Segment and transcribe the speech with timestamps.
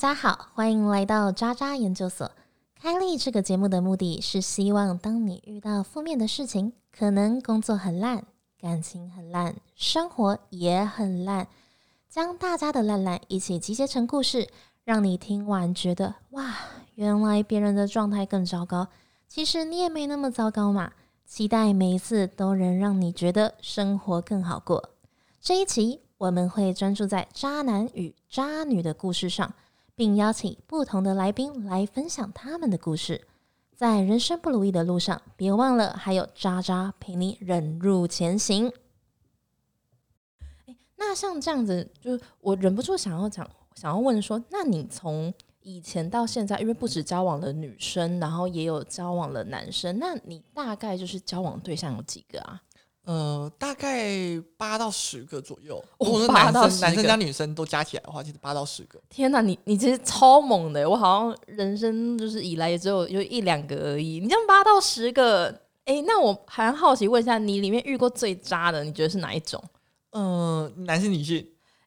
[0.00, 2.32] 大家好，欢迎来到渣渣研究所。
[2.74, 8.24] 开立这个节目的目的是希望，当你遇到负面的事情，可能工作很烂，
[8.58, 11.48] 感情很烂，生活也很烂，
[12.08, 14.48] 将大家的烂烂一起集结成故事，
[14.84, 16.56] 让你听完觉得哇，
[16.94, 18.88] 原来别人的状态更糟糕，
[19.28, 20.92] 其实你也没那么糟糕嘛。
[21.26, 24.88] 期待每一次都能让你觉得生活更好过。
[25.42, 29.52] 这一期我们会专注在渣男与渣女的故事上。
[30.00, 33.28] 并邀请不同的来宾来分享他们的故事。
[33.76, 38.72] 在人生不如意的路上，别忘了还有渣渣陪你忍辱前行。
[40.96, 52.62] 那像这样子，就我忍不住想要讲，想要问说，那你从以前到现在，因为不止交往了女生，然后也有交往了男生，那你大概就是交往对象有几个啊？
[53.04, 54.10] 呃，大概
[54.56, 55.82] 八到十个左右。
[55.98, 59.00] 哦如果是八到10男生男生加女生都加起来的话，其实八到十个。
[59.08, 60.88] 天哪，你你其实超猛的！
[60.88, 64.20] 我好像人生就是以来也只有有一两个而已。
[64.20, 65.48] 你这样八到十个，
[65.86, 69.62] 哎、那我还好奇问一下，你里面遇过最渣的，你觉得是哪一种？
[70.12, 71.44] 嗯、男性女性，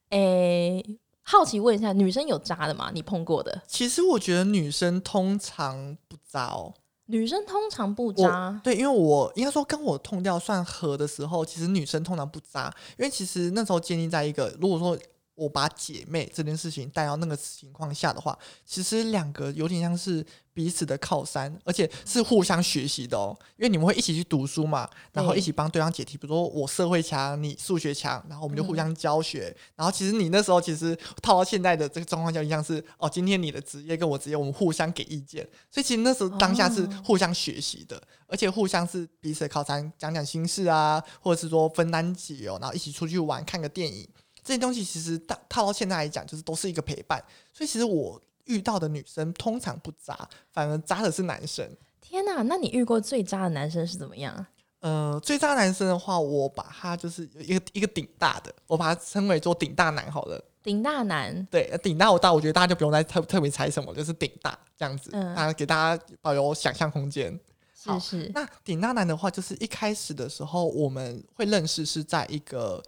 [0.10, 0.84] 哎、
[1.22, 2.90] 好奇问一下，女生有渣的吗？
[2.94, 6.74] 你碰过的其实我觉得女生通常不渣哦。
[7.08, 14.98] 女生通常不我渣，对，因为我应该说跟我痛掉算合的时候，其实女生通常不扎，因为其实那时候建立在一个，如果说
[15.36, 23.36] 我把姐妹这件事情带到那个情况下的话，其实两个有点像是彼此的靠山，而且是互相学习的哦。
[23.58, 29.56] 因为你们会一起去读书嘛，然后一起帮对方解题，比如说我社会强，你数学强，然后我们就互相教学。
[29.76, 44.08] 然后其实你那时候其实套到现在的这个状况就像是哦，今天你的职业跟我职业，我们互相给意见，所以其实那时候当下是哦互相学习的，而且互相是彼此的靠山，讲讲心事啊，或者是说分担解忧，然后一起出去玩，看个电影。
[44.44, 47.24] 这些东西其实大套到现在来讲，就是都是一个陪伴。
[47.54, 51.68] 所以其实我遇到的女生通常不渣，反而渣的是男生。
[52.02, 52.42] 天哪！
[52.44, 54.46] 那你遇过最渣的男生是怎么样？
[54.82, 60.44] 呃，最渣男生的话，我把他就是一个一个顶大的，我把他称为做顶大男好了。
[60.62, 67.38] 顶大男，对，呃顶大我大，我觉得大家就不用再特特别猜什么，就是顶大这样子，嗯啊，给大家保留想象空间。
[67.86, 72.82] 好是是，那顶大男的话，就是一开始的时候我们会认识是在一个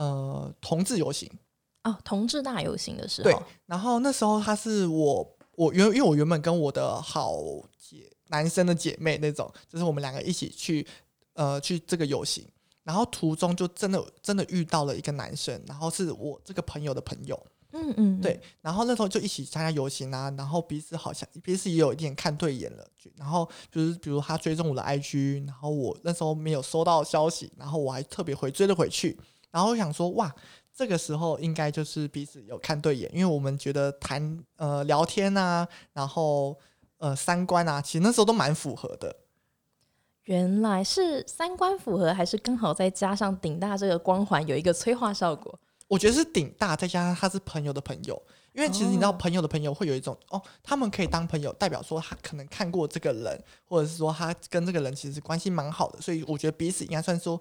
[0.00, 1.30] 呃同志游行，
[1.84, 7.36] 哦，同志大游行的时对候，，然后那时候他是我我原因为我原本跟我的好
[7.78, 10.86] 姐男生的姐妹那种，就是我们两个一起去
[11.34, 12.46] 呃去这个游行，
[12.82, 17.38] 然后途中就真的真的遇到了一个男生，然后是我这个朋友的朋友，
[17.72, 29.18] 嗯嗯，对，然后那时候就一起参加游行啊，然后彼此好像彼此也有一点看对眼了，就然后就是比如他追踪我的 IG，然后我那时候没有收到消息，然后我还特别回追了回去，
[29.50, 30.34] 然后我想说哇，
[30.74, 36.56] 这个时候应该就是彼此有看对眼，因为我们觉得谈呃聊天啊，然后
[36.98, 39.14] 呃三观啊，其实那时候都蛮符合的。
[40.24, 45.58] 原来是三观符合，还是刚好再加上顶大这个光环有一个催化效果？
[45.88, 48.22] 我觉得是顶大，再加上他是朋友的朋友，
[48.52, 57.40] 因为其实你知道，哦朋友的朋友会有一种哦他们可以当朋友，代表说他可能看过这个人，或者是说他跟这个人其实关系蛮好的，所以我觉得彼此应该算说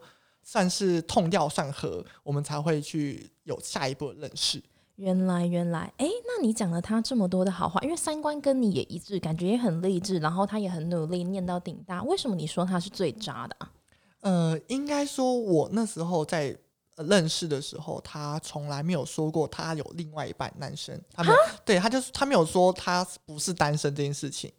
[0.51, 4.59] 算是痛掉算合，我们才会去有下一步的认识。
[4.95, 13.71] 原来原来，哎，那你讲了他这么多的好话，因为三观跟你也一致，感觉也很励志，然后他也很努力，念到顶大，为什么你说他是最渣的、啊？
[14.21, 16.57] 呃，应该说，我那时候在、
[16.95, 24.51] 呃认识的时候，他从来没有说过他有另外一半男生，他没有，对，他就是他没有说他不是单身这件事情。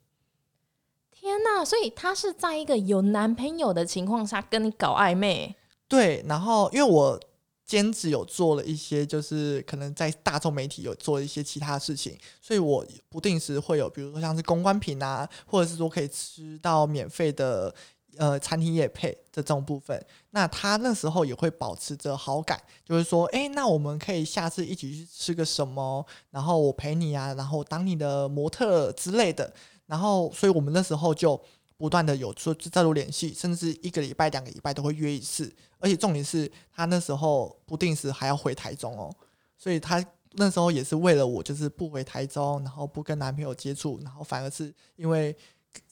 [1.10, 1.64] 天呐！
[1.64, 5.54] 所以他是在一个有男朋友的情况下跟你搞暧昧，
[5.90, 7.20] 对，然后因为我
[7.66, 17.74] 兼职有做了一些，就是可能在大众媒体有做一些其他事情，所以我不定时会有，比如说像是公关品啊，或者是说可以吃到免费的
[18.16, 20.00] 呃餐厅业配的这种部分。
[20.30, 29.52] 那他那时候也会保持着好感，就是说，哎，那我们可以下次一起去吃个什么，然后我陪你啊，然后当你的模特之类的。
[29.86, 31.40] 然后，所以我们那时候就
[31.81, 35.50] 不断的有说再度联系，甚至一个礼拜、两个礼拜都会约一次。
[35.79, 39.11] 而且重点是他那时候不定时还要回台中哦，
[39.56, 45.35] 所以他那时候也是为了我，就是不回台中，然后不跟男朋友接触，然后反而是因为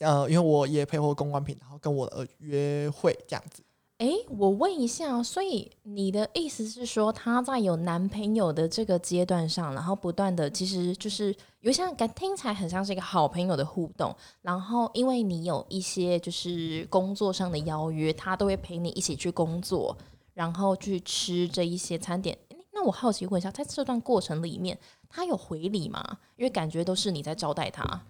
[0.01, 3.63] 呃，因为我也配合公关品，然后跟我的约会这样子。
[3.99, 19.99] 诶，我问一下，所以你的意思是说，她在有男朋友的这个阶段上，然后不断的，其实就是有像感听起来很像是一个好朋友的互动，然后因为你有一些就是工作上的邀约，他都会陪你一起去工作，
[20.33, 22.39] 然后去吃这一些餐点。
[22.73, 24.79] 那我好奇问一下，在这段过程里面，
[25.09, 26.19] 他有回礼吗？
[26.37, 28.03] 因为感觉都是你在招待他。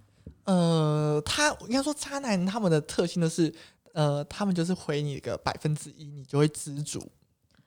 [0.44, 3.54] 呃，他应该说渣男他们的特性都是，
[3.94, 7.10] 呃，他们就是回你个百分之一，你就会知足。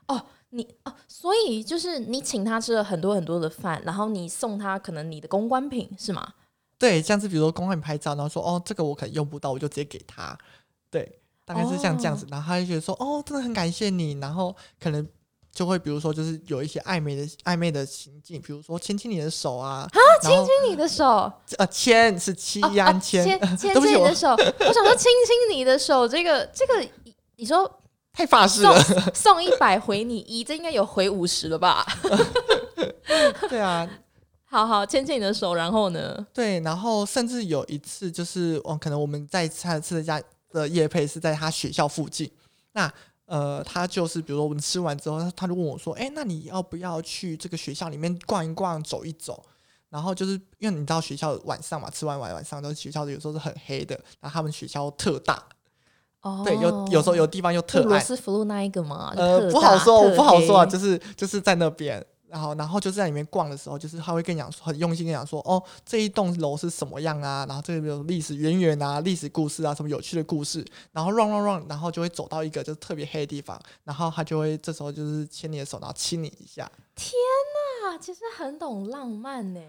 [0.08, 6.34] 哦，你哦，所以就是你请他吃了很多很多的饭，然后你送他可能你的公关品是吗？
[6.78, 10.38] 对，像是比如说公关品拍照，然后说哦，这个我可能用不到，我就直接给他。
[10.90, 15.08] 对，大概是像这样子，然后他就觉得说哦，真的很感谢你，然后可能
[15.54, 26.88] 就会比如说就是有一些暧昧的暧昧的情境，比如说牵亲你的手啊，啊，亲亲你的手，呃，牵是七哦安哦牵牵， 牵对不起我牵你的手，我想说亲亲你的手，这个这个，
[27.36, 27.70] 你说
[28.14, 29.12] 太法式送了。
[29.14, 31.86] 送一百回你一，这应该有回五十了吧？
[33.50, 33.90] 对啊，
[34.46, 36.26] 好好牵牵你的手，然后呢？
[36.34, 40.22] 对，然后甚至有一次就是，哦，可能我们在下次的家
[40.52, 42.30] 的夜配是在他学校附近，
[42.74, 42.92] 那
[43.32, 49.42] 呃，他就是比如说我们吃完之后，他他就问我说，哎，那你要不要去这个学校里面逛一逛、走一走？
[49.90, 55.42] 然后就是因为你知道学校晚上嘛，吃完晚晚上都学校有时候是很黑的，然后他们学校特大，
[56.24, 76.72] 哦，对，有有时候有地方又特罗斯福路那一个嘛，呃，不好说，我不好说啊，就是就是在那边，然后然后就是在里面逛的时候，就是他会跟你讲，很用心跟你讲说，哦，这一栋楼是什么样啊，然后这里有历史渊源啊，历史故事啊，什么有趣的故事，然后 run run run，然后就会走到一个就是特别黑的地方，然后他就会这时候就是牵你的手，然后亲你一下。
[76.96, 77.12] 天
[77.84, 79.60] 呐，其实很懂浪漫呢。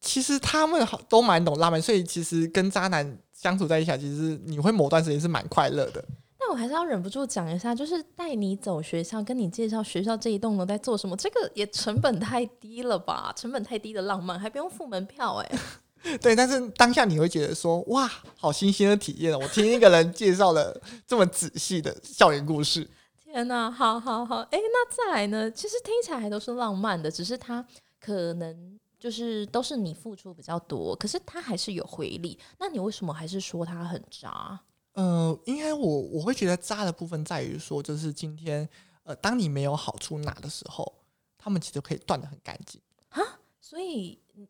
[0.00, 6.04] 其实他们好都蛮懂浪漫，所以其实跟渣男相处在一起啊，其实你会某段时间是蛮快乐的。
[6.52, 13.32] 但我还是要忍不住讲一下，就是带你走学校，跟你介绍学校这一栋楼在做什么，这个也成本太低了吧？
[13.34, 18.06] 成本太低的浪漫，还不用付门票哎、对，但是当下你会觉得说，哇，
[18.36, 19.38] 好新鲜的体验哦！
[19.40, 22.86] 我听一个人介绍了这么仔细的校园故事。
[23.24, 25.50] 天哪，好好好，哎，那再来呢？
[25.50, 27.64] 其实听起来还都是浪漫的，只是他
[27.98, 32.38] 可能就是都是你付出比较多，可是他还是有回礼。
[32.58, 34.60] 那你为什么还是说他很渣？
[34.94, 38.68] 呃，应该我我会觉得渣的部分在于说，就是今天
[39.04, 40.92] 呃，当你没有好处拿的时候，
[41.38, 43.22] 他们其实可以断的很干净啊。
[43.60, 44.46] 所以嗯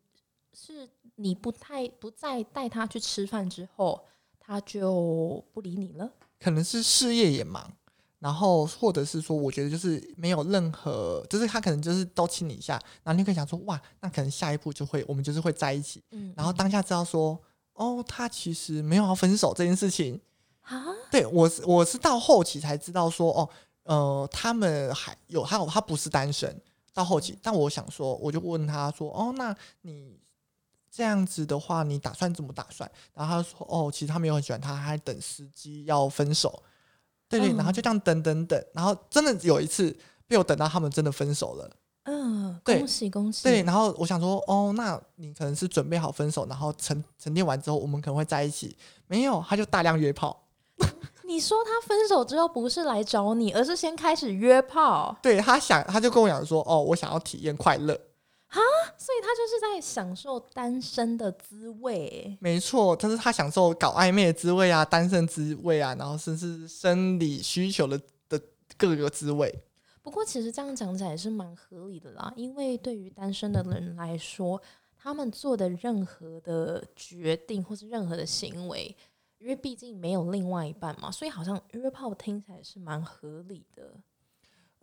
[0.53, 4.03] 是你不太不再带他去吃饭之后，
[4.37, 6.11] 他就不理你了。
[6.39, 7.71] 可能是事业也忙，
[8.19, 16.03] 然后或者是说，我觉得就是没有任何，就是他可能就是都亲你一下，然后你可以想说，哇，那可能下一步就会我们就是会在一起。
[16.11, 17.41] 嗯，然后当下知道说，
[17.75, 20.19] 哦，他其实没有要分手这件事情。
[20.63, 23.49] 啊，对我是我是到后期才知道说，哦，
[23.83, 26.61] 呃，他们还有还有他不是单身，
[26.93, 30.19] 到后期，但我想说，我就问他说，哦，那你
[30.89, 32.89] 这样子的话，你打算怎么打算？
[33.13, 36.63] 然后他说，哦，其实他没有很喜欢他，他还等时机要分手。
[37.27, 39.95] 对对，嗯然后就这样等等等，然后真的有一次
[40.27, 41.69] 被我等到他们真的分手了。
[42.03, 43.43] 嗯，恭喜恭喜！
[43.43, 48.77] 对，然后我想说，哦，那你可能是准备好分手，然后沉沉淀完之后，我们可能会在一起。
[49.07, 50.42] 没有，他就大量约炮。
[51.25, 57.93] 你说他分手之后不是来找你，而是先开始约炮，对他想，他就跟我讲说，哦，我想要体验快乐。
[58.47, 58.59] 啊
[58.95, 62.37] 所以他就是在享受单身的滋味。
[62.39, 67.99] 没错，但是他享受搞暧昧的滋味啊，单身滋味啊，然后甚至生理需求的
[68.29, 68.39] 的
[68.77, 69.53] 各个滋味。
[70.03, 74.61] 不过其实这样讲起来也是蛮合理的啦，因为对于单身的人来说，
[74.95, 78.95] 他们做的任何的决定或是任何的行为，
[79.43, 83.93] 因为毕竟没有另外一半嘛，所以好像约炮听起来是蛮合理的。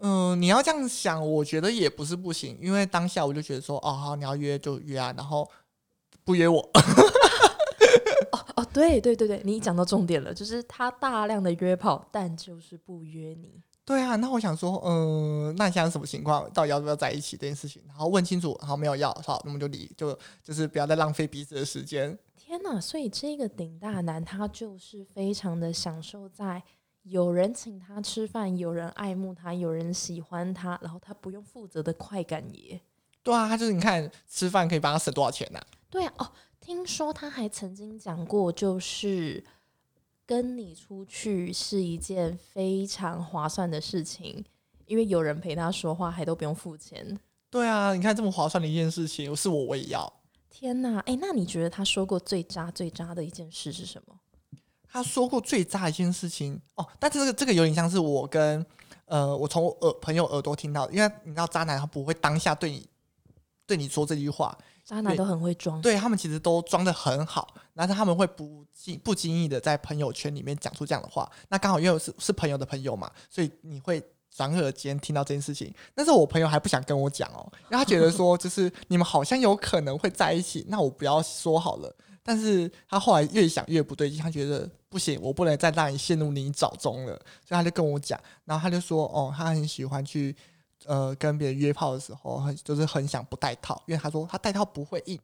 [0.02, 5.50] 嗯、你要这样想，我觉得也不是不行，因为当下我就觉得说，哦，好，你要约就约啊，然后
[6.24, 6.60] 不约我，
[8.54, 13.62] 哦，对对对对，你讲到重点了，就是他大量的约炮，但就是不约你。
[13.86, 16.50] 对啊，那我想说，嗯、那你现在什么情况？
[16.52, 17.82] 到底要不要在一起这件事情？
[17.88, 22.18] 然后问清楚，然后，没有要，好，那么就离，就就是不要再浪费彼此的时间。
[22.50, 22.80] 天呐！
[22.80, 26.60] 所以这个顶大男他就是非常的享受在
[27.02, 32.80] 有人请他吃饭，有人爱慕他，有人喜欢他，然后他不用负责的快感耶。
[33.22, 39.44] 对啊，他就是你看吃饭可以帮他省多少钱呐、对啊，哦，听说他还曾经讲过，就是
[40.26, 44.44] 跟你出去是一件非常划算的事情，
[44.86, 47.16] 因为有人陪他说话，还都不用付钱。
[47.48, 50.12] 对啊，你看这么划算的一件事情，是我我也要。
[50.50, 54.18] 天呐，哎，那你觉得他说过最渣最渣的一件事是什么？
[54.92, 58.66] 他说过最渣一件事情哦，但是这个这个有点像是我跟
[59.06, 62.88] 呃，我从我耳朋友耳朵听到的，因为你知道渣男他不会当下对你
[63.66, 71.30] 对你说这句话，渣男都很会装，对他们其实都装的很好，但是他们会不经不经意的在朋友圈里面讲出这样的话。
[71.48, 74.02] 那刚好因为是是朋友的朋友嘛，所以你会
[74.40, 81.94] 转耳间听到这件事情，但是我朋友还不想跟我讲哦，因为他觉得说就是你们好像有可能会在一起，那我不要说好了。
[82.22, 87.12] 但是他后来越想越不对劲，他觉得不行，我不能再让你陷入泥沼中了，
[87.46, 90.34] 所以他就跟我讲，然后他就说哦，他很喜欢去
[90.86, 95.20] 呃跟别人约炮的时候，很就是很想不戴套，因为他说他戴套不会硬。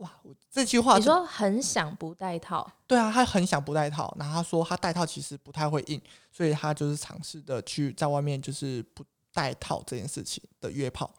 [0.00, 11.10] 哇，我这句话你说很想不戴套，对啊，他很想不戴套，然后他说他戴套其实不太会硬，所以他就是尝试的去在外面就是不戴套这件事情的约炮。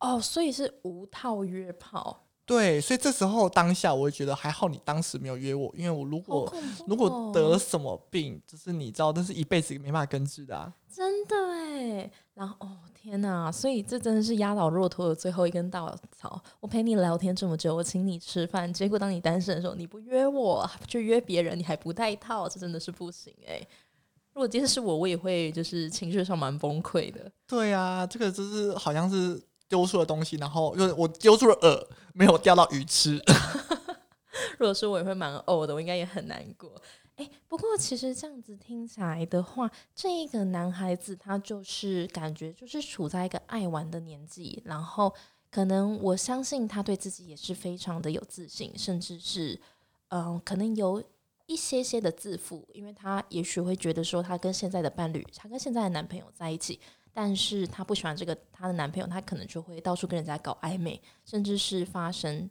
[0.00, 2.27] 哦，所以是无套约炮。
[2.48, 6.50] 对，所以这时候当下我会觉得还好，你当时没有约我，因为我如果
[6.86, 10.72] 如果得了什么病，就是你知道，但是一辈子没办法根治的啊。
[10.90, 16.42] 真的哎，然后哦天哪，所以这真的是压倒骆驼的最后一根稻草。
[16.58, 23.60] 我陪你聊天这么久，我请你吃饭，结果当你单身的时候，你不约我，去约别人，你还不带套，这真的是不行哎。
[24.32, 27.30] 如果今天是我，我也会就是情绪上蛮崩溃的。
[27.46, 29.38] 对啊，这个就是好像是。
[29.68, 33.22] 丢出了东西，然后就是我丢出了饵，没有钓到鱼吃。
[34.58, 36.80] 如果是我也会蛮呕的，我应该也很难过。
[37.16, 45.12] 哎，不过其实这样子听起来的话，这一个男孩子他就是感觉就是处在一个爱玩的年纪，然后
[45.50, 49.60] 可能我相信他对自己也是非常的有自信，甚至是
[50.08, 51.02] 嗯，可能有
[51.46, 56.78] 一些些的自负，因为他也许会觉得说，他跟现在的伴侣，他跟现在的男朋友在一起。
[57.20, 62.48] 但是她不喜欢这个她的男朋友，她可能就会到处跟人家搞暧昧，甚至是发生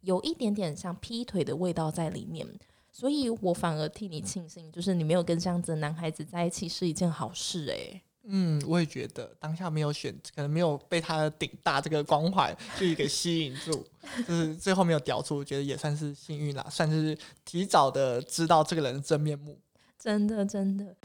[0.00, 2.44] 有一点点像劈腿的味道在里面。
[2.90, 8.02] 所以我反而替你庆幸，就是你没有跟这样子的男孩子在一起是一件好事诶。
[8.24, 13.86] 嗯，我也觉得当下没有选，可能没有被他的顶大这个光环去给吸引住，
[14.26, 19.56] 就是最后没有屌出，我觉得也算是幸运啦，算是提早的知道这个人的真面目。
[19.96, 20.96] 真的，真的。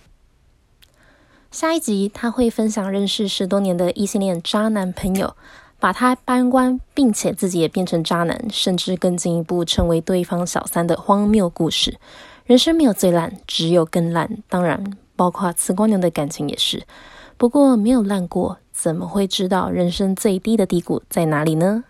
[1.53, 5.35] 下一集他会分享认识十多年的异性恋渣男朋友，
[5.79, 11.99] 把他搬关，并且自己也变成渣男，甚至更进一步成为对方小三的荒谬故事。
[12.45, 14.41] 人生没有最烂，只有更烂。
[14.49, 16.87] 当然，包括慈光娘的感情也是。
[17.37, 21.83] 不过没有烂过，怎么会知道人生最低的低谷在哪里呢？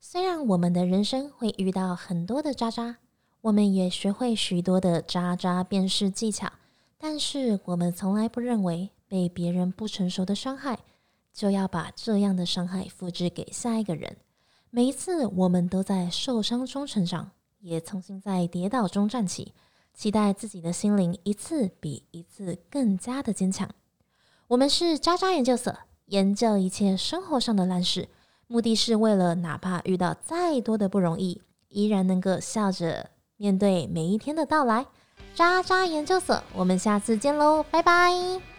[0.00, 2.96] 虽然我们的人生会遇到很多的渣渣，
[3.42, 6.50] 我们也学会许多的渣渣辨识技巧。
[7.06, 10.78] 但是我们从来不认为被别人不成熟的伤害，
[11.34, 14.16] 就要把这样的伤害复制给下一个人。
[14.70, 19.52] 每一次我们都在受伤中成长，也重新在跌倒中站起，
[19.92, 23.68] 期待自己的心灵一次比一次更加的坚强。
[24.48, 28.08] 我们是渣渣研究所，研究一切生活上的烂事，
[28.46, 34.86] 目的是为了哪怕遇到再多的不容易，依然能够笑着面对每一天的到来。
[35.34, 38.53] 渣渣研究所，我们下次见喽，拜拜。